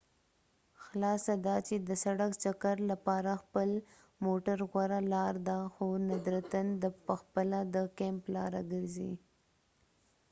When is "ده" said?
5.47-5.57